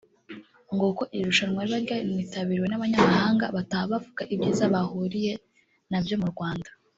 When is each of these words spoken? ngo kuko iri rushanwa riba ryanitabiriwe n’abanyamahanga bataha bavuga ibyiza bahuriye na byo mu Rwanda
ngo 0.73 0.83
kuko 0.89 1.03
iri 1.15 1.23
rushanwa 1.29 1.61
riba 1.67 1.79
ryanitabiriwe 1.85 2.67
n’abanyamahanga 2.69 3.45
bataha 3.55 3.85
bavuga 3.93 4.21
ibyiza 4.33 4.63
bahuriye 4.73 5.33
na 5.91 5.99
byo 6.05 6.17
mu 6.23 6.27
Rwanda 6.33 6.69